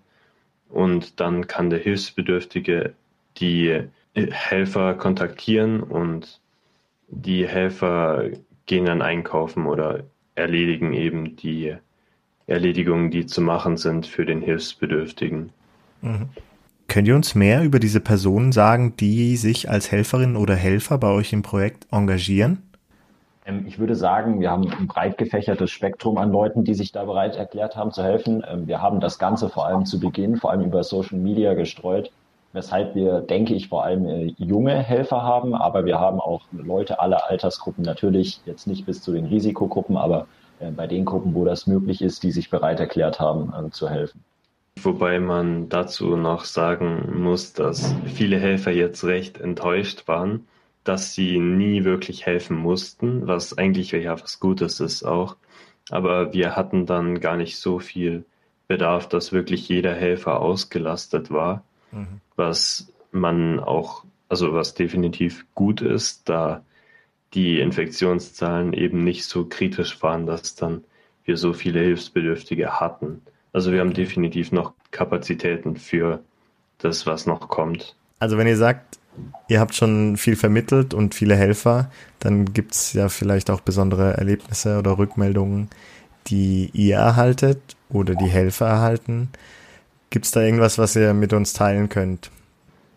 Und 0.68 1.20
dann 1.20 1.46
kann 1.46 1.70
der 1.70 1.80
Hilfsbedürftige 1.80 2.94
die 3.38 3.82
Helfer 4.14 4.94
kontaktieren 4.94 5.82
und 5.82 6.40
die 7.08 7.46
Helfer 7.46 8.30
gehen 8.66 8.86
dann 8.86 9.02
einkaufen 9.02 9.66
oder 9.66 10.04
erledigen 10.34 10.92
eben 10.92 11.36
die 11.36 11.76
Erledigungen, 12.50 13.10
die 13.10 13.26
zu 13.26 13.40
machen 13.40 13.76
sind 13.76 14.06
für 14.06 14.26
den 14.26 14.42
Hilfsbedürftigen. 14.42 15.50
Mhm. 16.02 16.28
Könnt 16.88 17.06
ihr 17.06 17.14
uns 17.14 17.36
mehr 17.36 17.62
über 17.62 17.78
diese 17.78 18.00
Personen 18.00 18.50
sagen, 18.50 18.96
die 18.96 19.36
sich 19.36 19.70
als 19.70 19.92
Helferin 19.92 20.34
oder 20.36 20.56
Helfer 20.56 20.98
bei 20.98 21.08
euch 21.08 21.32
im 21.32 21.42
Projekt 21.42 21.86
engagieren? 21.92 22.62
Ähm, 23.46 23.64
ich 23.66 23.78
würde 23.78 23.94
sagen, 23.94 24.40
wir 24.40 24.50
haben 24.50 24.68
ein 24.68 24.88
breit 24.88 25.16
gefächertes 25.16 25.70
Spektrum 25.70 26.18
an 26.18 26.32
Leuten, 26.32 26.64
die 26.64 26.74
sich 26.74 26.90
da 26.90 27.04
bereit 27.04 27.36
erklärt 27.36 27.76
haben 27.76 27.92
zu 27.92 28.02
helfen. 28.02 28.42
Ähm, 28.50 28.66
wir 28.66 28.82
haben 28.82 28.98
das 28.98 29.20
Ganze 29.20 29.48
vor 29.48 29.66
allem 29.66 29.86
zu 29.86 30.00
Beginn, 30.00 30.36
vor 30.36 30.50
allem 30.50 30.62
über 30.62 30.82
Social 30.82 31.18
Media 31.18 31.54
gestreut, 31.54 32.10
weshalb 32.52 32.96
wir, 32.96 33.20
denke 33.20 33.54
ich, 33.54 33.68
vor 33.68 33.84
allem 33.84 34.06
äh, 34.06 34.34
junge 34.38 34.74
Helfer 34.82 35.22
haben, 35.22 35.54
aber 35.54 35.84
wir 35.84 36.00
haben 36.00 36.20
auch 36.20 36.42
Leute 36.50 36.98
aller 36.98 37.30
Altersgruppen, 37.30 37.84
natürlich 37.84 38.40
jetzt 38.46 38.66
nicht 38.66 38.84
bis 38.84 39.00
zu 39.00 39.12
den 39.12 39.26
Risikogruppen, 39.26 39.96
aber 39.96 40.22
äh, 40.22 40.39
bei 40.76 40.86
den 40.86 41.04
Gruppen, 41.04 41.34
wo 41.34 41.44
das 41.44 41.66
möglich 41.66 42.02
ist, 42.02 42.22
die 42.22 42.32
sich 42.32 42.50
bereit 42.50 42.80
erklärt 42.80 43.20
haben, 43.20 43.52
äh, 43.52 43.70
zu 43.70 43.88
helfen. 43.88 44.22
Wobei 44.82 45.20
man 45.20 45.68
dazu 45.68 46.16
noch 46.16 46.44
sagen 46.44 47.20
muss, 47.22 47.52
dass 47.52 47.94
viele 48.06 48.38
Helfer 48.38 48.70
jetzt 48.70 49.04
recht 49.04 49.38
enttäuscht 49.38 50.08
waren, 50.08 50.46
dass 50.84 51.12
sie 51.12 51.38
nie 51.38 51.84
wirklich 51.84 52.24
helfen 52.24 52.56
mussten, 52.56 53.26
was 53.26 53.56
eigentlich 53.56 53.92
ja 53.92 54.20
was 54.20 54.40
Gutes 54.40 54.80
ist 54.80 55.04
auch. 55.04 55.36
Aber 55.90 56.32
wir 56.32 56.56
hatten 56.56 56.86
dann 56.86 57.20
gar 57.20 57.36
nicht 57.36 57.58
so 57.58 57.78
viel 57.78 58.24
Bedarf, 58.68 59.08
dass 59.08 59.32
wirklich 59.32 59.68
jeder 59.68 59.94
Helfer 59.94 60.40
ausgelastet 60.40 61.30
war, 61.30 61.64
mhm. 61.90 62.20
was 62.36 62.92
man 63.12 63.60
auch, 63.60 64.04
also 64.28 64.54
was 64.54 64.74
definitiv 64.74 65.44
gut 65.54 65.80
ist, 65.80 66.28
da 66.28 66.62
die 67.34 67.60
Infektionszahlen 67.60 68.72
eben 68.72 69.04
nicht 69.04 69.24
so 69.24 69.44
kritisch 69.44 70.02
waren, 70.02 70.26
dass 70.26 70.54
dann 70.54 70.84
wir 71.24 71.36
so 71.36 71.52
viele 71.52 71.80
Hilfsbedürftige 71.80 72.80
hatten. 72.80 73.22
Also 73.52 73.72
wir 73.72 73.80
haben 73.80 73.94
definitiv 73.94 74.52
noch 74.52 74.72
Kapazitäten 74.90 75.76
für 75.76 76.20
das, 76.78 77.06
was 77.06 77.26
noch 77.26 77.48
kommt. 77.48 77.94
Also 78.18 78.36
wenn 78.36 78.46
ihr 78.46 78.56
sagt, 78.56 78.98
ihr 79.48 79.60
habt 79.60 79.74
schon 79.74 80.16
viel 80.16 80.36
vermittelt 80.36 80.94
und 80.94 81.14
viele 81.14 81.36
Helfer, 81.36 81.90
dann 82.18 82.52
gibt 82.52 82.72
es 82.72 82.92
ja 82.92 83.08
vielleicht 83.08 83.50
auch 83.50 83.60
besondere 83.60 84.16
Erlebnisse 84.16 84.78
oder 84.78 84.98
Rückmeldungen, 84.98 85.68
die 86.26 86.70
ihr 86.72 86.96
erhaltet 86.96 87.60
oder 87.88 88.14
die 88.14 88.28
Helfer 88.28 88.66
erhalten. 88.66 89.30
Gibt 90.10 90.26
es 90.26 90.32
da 90.32 90.40
irgendwas, 90.40 90.78
was 90.78 90.96
ihr 90.96 91.14
mit 91.14 91.32
uns 91.32 91.52
teilen 91.52 91.88
könnt? 91.88 92.30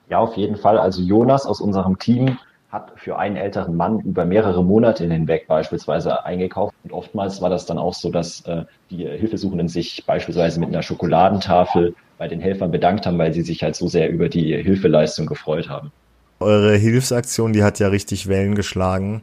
Ja, 0.10 0.20
auf 0.20 0.36
jeden 0.36 0.58
Fall. 0.58 0.78
Also 0.78 1.02
Jonas 1.02 1.46
aus 1.46 1.62
unserem 1.62 1.98
Team 2.00 2.38
hat 2.74 2.92
für 2.96 3.20
einen 3.20 3.36
älteren 3.36 3.78
Mann 3.78 4.00
über 4.00 4.26
mehrere 4.26 4.64
Monate 4.64 5.06
hinweg 5.06 5.48
beispielsweise 5.48 6.26
eingekauft. 6.26 6.74
Und 6.84 6.92
oftmals 6.92 7.40
war 7.40 7.52
das 7.52 7.68
dann 7.68 7.78
auch 7.78 7.94
so, 7.94 8.10
dass 8.10 8.42
äh, 8.48 8.64
die 8.90 9.08
Hilfesuchenden 9.08 9.68
sich 9.68 10.04
beispielsweise 10.08 10.60
mit 10.60 10.70
einer 10.70 10.82
Schokoladentafel 10.82 11.96
bei 12.18 12.28
den 12.28 12.42
Helfern 12.42 12.72
bedankt 12.72 13.06
haben, 13.06 13.20
weil 13.20 13.32
sie 13.32 13.44
sich 13.44 13.62
halt 13.62 13.76
so 13.76 13.88
sehr 13.88 14.10
über 14.10 14.28
die 14.28 14.56
Hilfeleistung 14.58 15.28
gefreut 15.28 15.70
haben. 15.70 15.92
Eure 16.40 16.76
Hilfsaktion, 16.76 17.54
die 17.54 17.64
hat 17.64 17.80
ja 17.80 17.90
richtig 17.90 18.28
Wellen 18.28 18.56
geschlagen. 18.56 19.22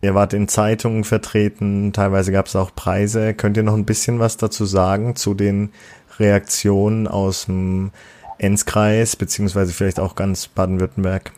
Ihr 0.00 0.14
wart 0.14 0.32
in 0.32 0.48
Zeitungen 0.48 1.04
vertreten, 1.04 1.92
teilweise 1.92 2.32
gab 2.32 2.46
es 2.46 2.56
auch 2.56 2.74
Preise. 2.74 3.34
Könnt 3.34 3.56
ihr 3.56 3.62
noch 3.62 3.74
ein 3.74 3.84
bisschen 3.84 4.20
was 4.20 4.36
dazu 4.36 4.64
sagen 4.64 5.16
zu 5.16 5.34
den 5.34 5.70
Reaktionen 6.18 7.08
aus 7.08 7.46
dem 7.46 7.90
Enzkreis, 8.38 9.16
beziehungsweise 9.16 9.72
vielleicht 9.72 10.00
auch 10.00 10.14
ganz 10.14 10.46
Baden-Württemberg? 10.48 11.32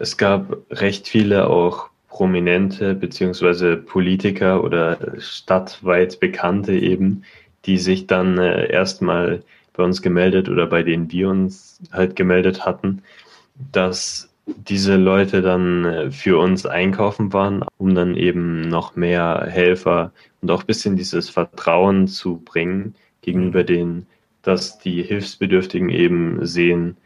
Es 0.00 0.16
gab 0.16 0.56
recht 0.70 1.08
viele 1.08 1.48
auch 1.50 1.90
prominente 2.08 2.94
beziehungsweise 2.94 3.76
Politiker 3.76 4.64
oder 4.64 4.98
stadtweit 5.18 6.20
Bekannte 6.20 6.72
eben, 6.72 7.22
die 7.66 7.76
sich 7.76 8.06
dann 8.06 8.38
äh, 8.38 8.72
erstmal 8.72 9.42
bei 9.74 9.84
uns 9.84 10.00
gemeldet 10.00 10.48
oder 10.48 10.66
bei 10.66 10.82
denen 10.82 11.12
wir 11.12 11.28
uns 11.28 11.82
halt 11.92 12.16
gemeldet 12.16 12.64
hatten, 12.64 13.02
dass 13.72 14.30
diese 14.46 14.96
Leute 14.96 15.42
dann 15.42 15.84
äh, 15.84 16.10
für 16.10 16.38
uns 16.38 16.64
einkaufen 16.64 17.34
waren, 17.34 17.62
um 17.76 17.94
dann 17.94 18.16
eben 18.16 18.62
noch 18.62 18.96
mehr 18.96 19.46
Helfer 19.50 20.12
und 20.40 20.50
auch 20.50 20.62
ein 20.62 20.66
bisschen 20.66 20.96
dieses 20.96 21.28
Vertrauen 21.28 22.08
zu 22.08 22.38
bringen 22.38 22.94
gegenüber 23.20 23.64
denen, 23.64 24.06
dass 24.40 24.78
die 24.78 25.02
Hilfsbedürftigen 25.02 25.90
eben 25.90 26.46
sehen, 26.46 26.96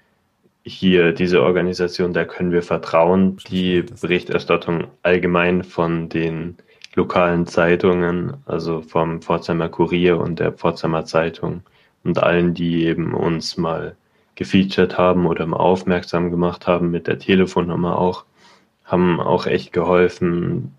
hier 0.65 1.13
diese 1.13 1.43
Organisation, 1.43 2.13
da 2.13 2.25
können 2.25 2.53
wir 2.53 2.63
vertrauen. 2.63 3.37
Die 3.51 3.83
Berichterstattung 3.83 4.87
allgemein 5.03 5.63
von 5.63 6.09
den 6.09 6.57
lokalen 6.95 7.47
Zeitungen, 7.47 8.35
also 8.47 8.81
vom 8.83 9.21
Pforzheimer 9.21 9.69
Kurier 9.69 10.19
und 10.19 10.39
der 10.41 10.53
Pforzheimer 10.53 11.05
Zeitung 11.05 11.63
und 12.03 12.23
allen, 12.23 12.55
die 12.55 12.87
eben 12.87 13.15
uns 13.15 13.57
mal 13.57 13.97
gefeatured 14.37 14.97
haben 14.99 15.27
oder 15.27 15.47
mal 15.47 15.59
aufmerksam 15.59 16.31
gemacht 16.31 16.67
haben 16.67 16.91
mit 16.91 17.07
der 17.07 17.19
Telefonnummer 17.19 17.99
auch, 17.99 18.25
haben 18.85 19.21
auch 19.21 19.47
echt 19.47 19.73
geholfen, 19.73 20.75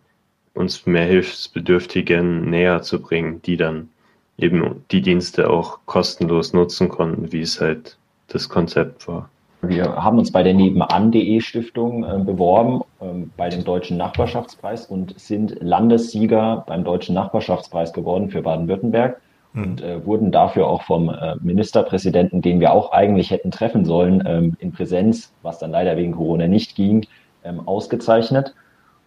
uns 0.54 0.86
mehr 0.86 1.06
Hilfsbedürftigen 1.06 2.50
näher 2.50 2.82
zu 2.82 3.02
bringen, 3.02 3.42
die 3.42 3.58
dann 3.58 3.90
eben 4.38 4.84
die 4.92 5.02
Dienste 5.02 5.50
auch 5.50 5.80
kostenlos 5.86 6.54
nutzen 6.54 6.90
konnten, 6.90 7.32
wie 7.32 7.42
es 7.42 7.62
halt 7.62 7.98
das 8.28 8.50
Konzept 8.50 9.08
war. 9.08 9.30
Wir 9.68 9.96
haben 9.96 10.18
uns 10.18 10.32
bei 10.32 10.44
der 10.44 10.54
Nebenan.de 10.54 11.40
Stiftung 11.42 12.04
äh, 12.04 12.20
beworben 12.20 12.82
ähm, 13.02 13.32
bei 13.38 13.50
dem 13.50 13.64
Deutschen 13.64 13.98
Nachbarschaftspreis 13.98 14.86
und 14.86 15.20
sind 15.20 15.58
Landessieger 15.62 16.64
beim 16.68 16.84
Deutschen 16.84 17.16
Nachbarschaftspreis 17.16 17.94
geworden 17.94 18.30
für 18.30 18.42
Baden-Württemberg 18.42 19.22
mhm. 19.54 19.64
und 19.64 19.82
äh, 19.82 20.06
wurden 20.06 20.32
dafür 20.32 20.68
auch 20.68 20.84
vom 20.84 21.10
äh, 21.10 21.36
Ministerpräsidenten, 21.42 22.42
den 22.42 22.60
wir 22.60 22.74
auch 22.74 22.92
eigentlich 22.92 23.32
hätten 23.32 23.52
treffen 23.52 23.86
sollen, 23.86 24.24
ähm, 24.26 24.58
in 24.60 24.72
Präsenz, 24.72 25.34
was 25.42 25.60
dann 25.60 25.72
leider 25.72 25.98
wegen 25.98 26.14
Corona 26.14 26.48
nicht 26.48 26.76
ging, 26.76 27.06
ähm, 27.44 27.68
ausgezeichnet. 27.68 28.54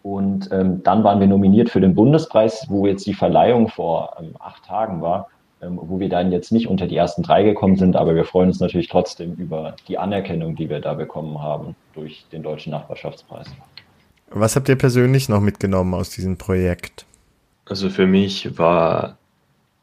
Und 0.03 0.51
ähm, 0.53 0.83
dann 0.83 1.05
waren 1.05 1.21
wir 1.21 1.27
nominiert 1.27 1.71
für 1.71 1.81
den 1.81 1.95
Bundespreis, 1.95 2.67
wo 2.69 2.87
jetzt 2.87 3.07
die 3.07 3.15
Verleihung 3.15 3.69
vor 3.69 4.17
acht 4.39 4.65
Tagen 4.65 5.03
war 5.03 5.29
ähm, 5.61 5.79
wo 5.83 5.99
wir 5.99 6.09
dann 6.09 6.31
jetzt 6.31 6.53
nicht 6.53 6.69
unter 6.69 6.87
die 6.87 6.97
ersten 6.97 7.23
drei 7.23 7.43
gekommen 7.43 7.77
sind, 7.77 7.97
aber 7.97 8.15
wir 8.15 8.25
freuen 8.25 8.49
uns 8.49 8.61
natürlich 8.61 8.89
trotzdem 8.89 9.35
über 9.35 9.75
die 9.89 9.99
Anerkennung, 9.99 10.55
die 10.55 10.71
wir 10.71 10.81
da 10.81 10.95
bekommen 10.95 11.43
haben 11.43 11.75
durch 11.95 12.25
den 12.31 12.43
Deutschen 12.43 12.71
Nachbarschaftspreis. 12.71 13.49
Was 14.31 14.57
habt 14.57 14.69
ihr 14.69 14.77
persönlich 14.77 15.29
noch 15.29 15.41
mitgenommen 15.41 15.95
aus 15.95 16.11
diesem 16.11 16.37
Projekt? 16.37 17.07
Also 17.65 17.91
für 17.91 18.07
mich 18.07 18.57
war 18.59 19.19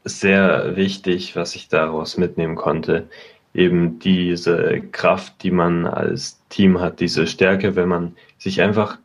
sehr 0.04 0.76
wichtig, 0.76 1.36
was 1.36 1.54
ich 1.54 1.68
daraus 1.68 2.16
mitnehmen 2.16 2.56
konnte, 2.56 3.08
eben 3.52 3.98
diese 3.98 4.80
Kraft, 4.92 5.42
die 5.42 5.50
man 5.50 5.86
als 5.86 6.40
Team 6.48 6.80
hat, 6.80 7.00
diese 7.00 7.26
Stärke, 7.26 7.76
wenn 7.76 7.88
man 7.88 8.16
sich 8.38 8.62
einfach 8.62 8.98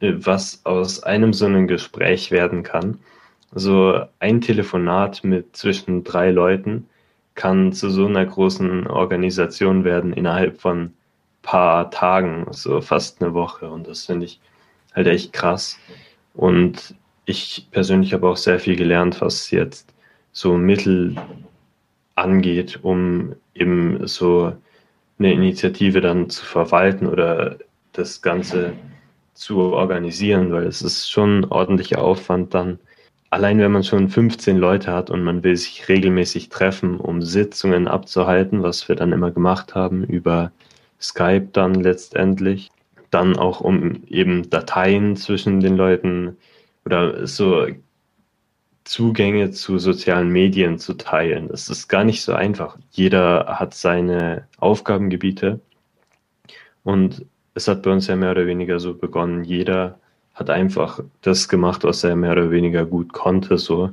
äh, 0.00 0.12
was 0.16 0.60
aus 0.64 1.02
einem 1.02 1.32
so 1.32 1.46
einem 1.46 1.68
Gespräch 1.68 2.30
werden 2.30 2.62
kann 2.64 2.98
so 3.52 4.00
ein 4.18 4.40
Telefonat 4.40 5.24
mit 5.24 5.56
zwischen 5.56 6.04
drei 6.04 6.30
Leuten 6.30 6.88
kann 7.34 7.72
zu 7.72 7.88
so 7.90 8.06
einer 8.06 8.26
großen 8.26 8.86
Organisation 8.88 9.84
werden 9.84 10.12
innerhalb 10.12 10.60
von 10.60 10.92
paar 11.42 11.90
Tagen, 11.90 12.46
so 12.50 12.80
fast 12.80 13.22
eine 13.22 13.32
Woche. 13.32 13.70
Und 13.70 13.86
das 13.86 14.06
finde 14.06 14.26
ich 14.26 14.40
halt 14.94 15.06
echt 15.06 15.32
krass. 15.32 15.78
Und 16.34 16.94
ich 17.24 17.68
persönlich 17.70 18.12
habe 18.12 18.28
auch 18.28 18.36
sehr 18.36 18.58
viel 18.58 18.76
gelernt, 18.76 19.20
was 19.20 19.50
jetzt 19.50 19.94
so 20.32 20.56
Mittel 20.56 21.16
angeht, 22.16 22.80
um 22.82 23.34
eben 23.54 24.06
so 24.06 24.52
eine 25.18 25.32
Initiative 25.32 26.00
dann 26.00 26.28
zu 26.28 26.44
verwalten 26.44 27.06
oder 27.06 27.58
das 27.92 28.20
Ganze 28.20 28.72
zu 29.34 29.58
organisieren, 29.58 30.52
weil 30.52 30.66
es 30.66 30.82
ist 30.82 31.10
schon 31.10 31.44
ordentlicher 31.44 32.02
Aufwand 32.02 32.54
dann 32.54 32.78
allein 33.30 33.58
wenn 33.58 33.72
man 33.72 33.84
schon 33.84 34.08
15 34.08 34.56
Leute 34.56 34.92
hat 34.92 35.10
und 35.10 35.22
man 35.22 35.42
will 35.42 35.56
sich 35.56 35.88
regelmäßig 35.88 36.48
treffen, 36.48 36.98
um 36.98 37.22
Sitzungen 37.22 37.88
abzuhalten, 37.88 38.62
was 38.62 38.88
wir 38.88 38.96
dann 38.96 39.12
immer 39.12 39.30
gemacht 39.30 39.74
haben 39.74 40.04
über 40.04 40.52
Skype 41.00 41.48
dann 41.52 41.74
letztendlich, 41.74 42.70
dann 43.10 43.36
auch 43.36 43.60
um 43.60 44.02
eben 44.06 44.48
Dateien 44.50 45.16
zwischen 45.16 45.60
den 45.60 45.76
Leuten 45.76 46.36
oder 46.84 47.26
so 47.26 47.66
Zugänge 48.84 49.50
zu 49.50 49.78
sozialen 49.78 50.30
Medien 50.30 50.78
zu 50.78 50.94
teilen. 50.94 51.48
Das 51.48 51.68
ist 51.68 51.88
gar 51.88 52.04
nicht 52.04 52.22
so 52.22 52.32
einfach. 52.32 52.78
Jeder 52.90 53.58
hat 53.58 53.74
seine 53.74 54.48
Aufgabengebiete 54.56 55.60
und 56.84 57.26
es 57.54 57.68
hat 57.68 57.82
bei 57.82 57.90
uns 57.90 58.06
ja 58.06 58.16
mehr 58.16 58.30
oder 58.30 58.46
weniger 58.46 58.80
so 58.80 58.94
begonnen, 58.94 59.44
jeder 59.44 59.98
hat 60.38 60.50
einfach 60.50 61.00
das 61.22 61.48
gemacht, 61.48 61.84
was 61.84 62.04
er 62.04 62.16
mehr 62.16 62.32
oder 62.32 62.50
weniger 62.50 62.86
gut 62.86 63.12
konnte. 63.12 63.58
So 63.58 63.90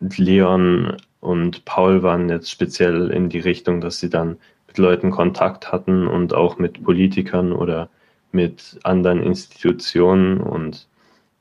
Leon 0.00 0.96
und 1.20 1.64
Paul 1.64 2.02
waren 2.02 2.28
jetzt 2.28 2.50
speziell 2.50 3.10
in 3.10 3.28
die 3.28 3.40
Richtung, 3.40 3.80
dass 3.80 4.00
sie 4.00 4.10
dann 4.10 4.38
mit 4.66 4.78
Leuten 4.78 5.10
Kontakt 5.10 5.72
hatten 5.72 6.06
und 6.06 6.34
auch 6.34 6.58
mit 6.58 6.82
Politikern 6.82 7.52
oder 7.52 7.88
mit 8.32 8.78
anderen 8.84 9.22
Institutionen 9.22 10.40
und 10.40 10.86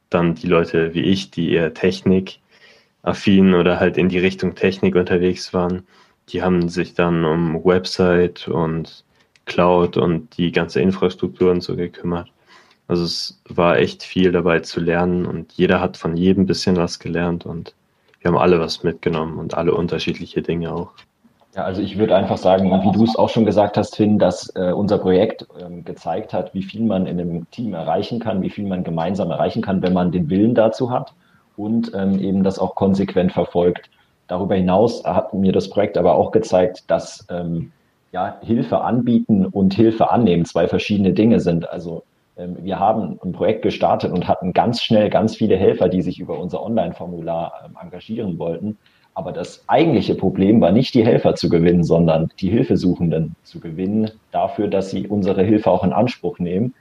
dann 0.10 0.36
die 0.36 0.48
Leute 0.48 0.94
wie 0.94 1.01
ich, 1.01 1.32
die 1.32 1.51
eher 1.51 1.74
technikaffin 1.74 3.53
oder 3.53 3.79
halt 3.79 3.98
in 3.98 4.10
die 4.10 4.20
Richtung 4.20 4.56
Technik 4.56 4.96
unterwegs 4.96 5.53
waren, 5.53 5.86
die 6.29 6.41
haben 6.41 6.70
sich 6.70 6.94
dann 6.94 7.25
um 7.25 7.63
Website 7.63 8.48
und 8.48 9.03
Cloud 9.46 9.98
und 9.98 10.38
die 10.38 10.51
ganze 10.51 10.82
Infrastruktur 10.82 11.51
und 11.51 11.62
so 11.62 11.75
gekümmert. 11.75 12.32
Also 12.88 13.03
es 13.03 13.41
war 13.50 13.77
echt 13.77 14.03
viel 14.03 14.32
dabei 14.32 14.62
zu 14.62 14.79
lernen 14.79 15.25
und 15.25 15.53
jeder 15.53 15.82
hat 15.82 15.98
von 15.98 16.15
jedem 16.15 16.44
ein 16.44 16.48
bisschen 16.48 16.77
was 16.77 17.00
gelernt 17.00 17.46
und 17.46 17.74
wir 18.22 18.32
haben 18.32 18.38
alle 18.38 18.60
was 18.60 18.84
mitgenommen 18.84 19.38
und 19.39 19.56
alle 19.56 19.74
unterschiedliche 19.74 20.41
Dinge 20.41 20.74
auch. 20.74 20.91
Ja, 21.56 21.63
also 21.63 21.82
ich 21.82 21.98
würde 21.98 22.15
einfach 22.15 22.38
sagen, 22.38 22.70
wie 22.70 22.91
du 22.91 23.03
es 23.03 23.15
auch 23.15 23.29
schon 23.29 23.46
gesagt 23.46 23.77
hast, 23.77 23.96
Finn, 23.96 24.20
dass 24.20 24.56
äh, 24.56 24.72
unser 24.72 25.00
Projekt 25.00 25.48
ähm, 25.60 25.84
gezeigt 25.84 26.32
hat, 26.32 26.53
wie 26.53 26.62
viel 26.62 26.84
man 26.84 27.08
in 27.08 27.20
einem 27.20 27.50
Team 27.51 27.74
erreichen 27.74 28.20
kann, 28.20 28.41
wie 28.41 28.50
viel 28.50 28.67
man 28.67 28.84
gemeinsam 28.84 29.32
erreichen 29.32 29.62
kann, 29.62 29.82
wenn 29.82 29.94
man 29.94 30.12
den 30.12 30.29
Willen 30.29 30.56
dazu 30.56 30.91
hat 30.91 31.13
und 31.58 31.91
ähm, 31.96 32.20
eben 32.20 32.44
das 32.44 32.60
auch 32.60 32.75
konsequent 32.75 33.34
verfolgt. 33.34 33.89
Darüber 34.27 34.56
hinaus 34.56 35.03
hat 35.03 35.34
mir 35.34 35.51
das 35.51 35.70
Projekt 35.70 35.98
aber 35.98 36.15
auch 36.15 36.32
gezeigt, 36.32 36.84
dass 36.88 37.25
ähm, 37.29 37.72
ja, 38.12 38.38
Hilfe 38.41 38.82
anbieten 38.82 39.46
und 39.46 39.74
Hilfe 39.74 40.12
annehmen 40.12 40.46
zwei 40.46 40.67
verschiedene 40.67 41.13
Dinge 41.13 41.39
sind. 41.39 41.70
Also 41.70 42.03
wir 42.38 42.79
haben 42.79 43.20
ein 43.24 43.32
Projekt 43.32 43.63
gestartet 43.63 44.12
und 44.12 44.27
hatten 44.27 44.53
ganz 44.53 44.82
schnell 44.82 45.10
ganz 45.10 45.36
viele 45.36 45.58
Helfer, 45.58 45.89
die 45.89 46.01
sich 46.01 46.20
über 46.20 46.39
unser 46.39 46.63
Online-Formular 46.63 47.53
ähm, 47.65 47.77
engagieren 47.82 48.38
wollten. 48.38 48.77
Aber 49.15 49.32
das 49.32 49.63
eigentliche 49.67 50.13
Problem 50.13 50.62
war 50.62 50.72
nicht 50.72 50.94
die 50.94 51.03
Helfer 51.03 51.34
zu 51.34 51.50
gewinnen, 51.50 51.84
sondern 51.84 52.29
die 52.39 52.51
Hilfesuchenden 52.51 53.36
zu 53.44 53.60
gewinnen 53.60 54.12
dafür, 54.32 54.67
dass 54.67 54.91
sie 54.91 55.08
unsere 55.08 55.44
Hilfe 55.44 55.72
auch 55.72 55.84
in 55.84 55.91
Anspruch 55.91 56.38
nehmen. 56.38 56.75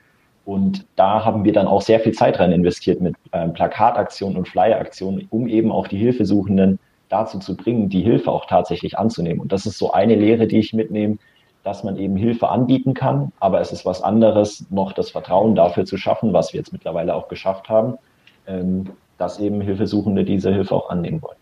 Und 0.44 0.84
da 0.96 1.24
haben 1.24 1.44
wir 1.44 1.54
dann 1.54 1.66
auch 1.66 1.80
sehr 1.80 1.98
viel 1.98 2.12
Zeit 2.12 2.38
rein 2.38 2.52
investiert 2.52 3.00
mit 3.00 3.16
ähm, 3.32 3.54
Plakataktionen 3.54 4.36
und 4.36 4.48
Flyeraktionen, 4.48 5.26
um 5.30 5.48
eben 5.48 5.72
auch 5.72 5.88
die 5.88 5.96
Hilfesuchenden 5.96 6.78
dazu 7.08 7.38
zu 7.38 7.56
bringen, 7.56 7.88
die 7.88 8.02
Hilfe 8.02 8.30
auch 8.30 8.46
tatsächlich 8.46 8.98
anzunehmen. 8.98 9.40
Und 9.40 9.52
das 9.52 9.64
ist 9.64 9.78
so 9.78 9.92
eine 9.92 10.14
Lehre, 10.14 10.46
die 10.46 10.58
ich 10.58 10.74
mitnehme, 10.74 11.16
dass 11.66 11.82
man 11.82 11.96
eben 11.96 12.16
Hilfe 12.16 12.48
anbieten 12.48 12.94
kann, 12.94 13.32
aber 13.40 13.60
es 13.60 13.72
ist 13.72 13.84
was 13.84 14.00
anderes, 14.00 14.64
noch 14.70 14.92
das 14.92 15.10
Vertrauen 15.10 15.56
dafür 15.56 15.84
zu 15.84 15.96
schaffen, 15.96 16.32
was 16.32 16.52
wir 16.52 16.60
jetzt 16.60 16.72
mittlerweile 16.72 17.12
auch 17.12 17.26
geschafft 17.26 17.68
haben, 17.68 17.98
ähm, 18.46 18.90
dass 19.18 19.40
eben 19.40 19.60
Hilfesuchende 19.60 20.24
diese 20.24 20.52
Hilfe 20.52 20.72
auch 20.76 20.90
annehmen 20.90 21.20
wollen. 21.22 21.36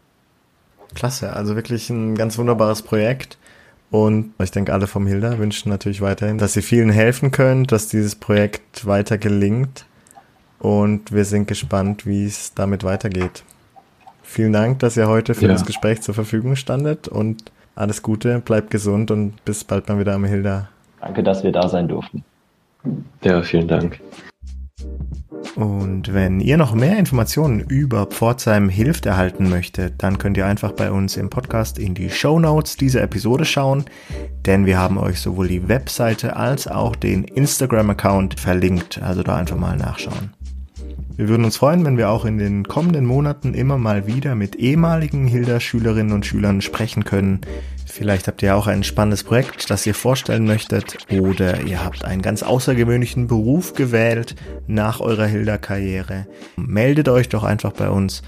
Klasse, 0.94 1.34
also 1.34 1.56
wirklich 1.56 1.90
ein 1.90 2.14
ganz 2.14 2.38
wunderbares 2.38 2.80
Projekt. 2.80 3.36
Und 3.90 4.32
ich 4.42 4.50
denke, 4.50 4.72
alle 4.72 4.86
vom 4.86 5.06
Hilda 5.06 5.38
wünschen 5.38 5.68
natürlich 5.68 6.00
weiterhin, 6.00 6.38
dass 6.38 6.56
ihr 6.56 6.62
vielen 6.62 6.88
helfen 6.88 7.30
könnt, 7.30 7.70
dass 7.70 7.88
dieses 7.88 8.14
Projekt 8.14 8.86
weiter 8.86 9.18
gelingt. 9.18 9.84
Und 10.58 11.12
wir 11.12 11.26
sind 11.26 11.48
gespannt, 11.48 12.06
wie 12.06 12.24
es 12.24 12.54
damit 12.54 12.82
weitergeht. 12.82 13.44
Vielen 14.22 14.54
Dank, 14.54 14.78
dass 14.78 14.96
ihr 14.96 15.06
heute 15.06 15.34
für 15.34 15.46
ja. 15.46 15.52
das 15.52 15.66
Gespräch 15.66 16.00
zur 16.00 16.14
Verfügung 16.14 16.56
standet 16.56 17.08
und 17.08 17.52
alles 17.74 18.02
Gute, 18.02 18.40
bleibt 18.40 18.70
gesund 18.70 19.10
und 19.10 19.44
bis 19.44 19.64
bald 19.64 19.88
mal 19.88 19.98
wieder 19.98 20.14
am 20.14 20.24
Hilda. 20.24 20.68
Danke, 21.00 21.22
dass 21.22 21.42
wir 21.42 21.52
da 21.52 21.68
sein 21.68 21.88
durften. 21.88 22.24
Ja, 23.22 23.42
vielen 23.42 23.68
Dank. 23.68 24.00
Und 25.56 26.12
wenn 26.12 26.40
ihr 26.40 26.56
noch 26.56 26.74
mehr 26.74 26.98
Informationen 26.98 27.60
über 27.60 28.06
Pforzheim 28.06 28.68
hilft 28.68 29.06
erhalten 29.06 29.48
möchtet, 29.48 30.02
dann 30.02 30.18
könnt 30.18 30.36
ihr 30.36 30.46
einfach 30.46 30.72
bei 30.72 30.90
uns 30.90 31.16
im 31.16 31.30
Podcast 31.30 31.78
in 31.78 31.94
die 31.94 32.10
Show 32.10 32.40
Notes 32.40 32.76
dieser 32.76 33.02
Episode 33.02 33.44
schauen, 33.44 33.84
denn 34.46 34.66
wir 34.66 34.78
haben 34.78 34.98
euch 34.98 35.20
sowohl 35.20 35.48
die 35.48 35.68
Webseite 35.68 36.36
als 36.36 36.66
auch 36.66 36.96
den 36.96 37.22
Instagram-Account 37.24 38.40
verlinkt, 38.40 39.00
also 39.00 39.22
da 39.22 39.36
einfach 39.36 39.56
mal 39.56 39.76
nachschauen. 39.76 40.32
Wir 41.16 41.28
würden 41.28 41.44
uns 41.44 41.58
freuen, 41.58 41.84
wenn 41.84 41.96
wir 41.96 42.10
auch 42.10 42.24
in 42.24 42.38
den 42.38 42.64
kommenden 42.64 43.06
Monaten 43.06 43.54
immer 43.54 43.78
mal 43.78 44.08
wieder 44.08 44.34
mit 44.34 44.56
ehemaligen 44.56 45.28
Hilda-Schülerinnen 45.28 46.12
und 46.12 46.26
Schülern 46.26 46.60
sprechen 46.60 47.04
können. 47.04 47.40
Vielleicht 47.86 48.26
habt 48.26 48.42
ihr 48.42 48.56
auch 48.56 48.66
ein 48.66 48.82
spannendes 48.82 49.22
Projekt, 49.22 49.70
das 49.70 49.86
ihr 49.86 49.94
vorstellen 49.94 50.44
möchtet 50.44 50.96
oder 51.12 51.62
ihr 51.62 51.84
habt 51.84 52.04
einen 52.04 52.20
ganz 52.20 52.42
außergewöhnlichen 52.42 53.28
Beruf 53.28 53.74
gewählt 53.74 54.34
nach 54.66 54.98
eurer 54.98 55.26
Hilda-Karriere. 55.26 56.26
Meldet 56.56 57.08
euch 57.08 57.28
doch 57.28 57.44
einfach 57.44 57.72
bei 57.72 57.88
uns 57.88 58.22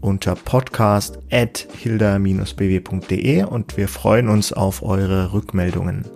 unter 0.00 0.34
podcast 0.34 1.20
at 1.30 1.68
hilda-bw.de 1.78 3.44
und 3.44 3.76
wir 3.76 3.86
freuen 3.86 4.28
uns 4.28 4.52
auf 4.52 4.82
eure 4.82 5.32
Rückmeldungen. 5.32 6.06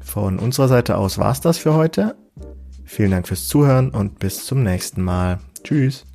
Von 0.00 0.40
unserer 0.40 0.66
Seite 0.66 0.96
aus 0.96 1.18
war's 1.18 1.40
das 1.40 1.56
für 1.56 1.74
heute. 1.74 2.16
Vielen 2.84 3.12
Dank 3.12 3.28
fürs 3.28 3.46
Zuhören 3.46 3.90
und 3.90 4.18
bis 4.18 4.44
zum 4.44 4.64
nächsten 4.64 5.02
Mal. 5.02 5.38
Tschüss. 5.68 6.07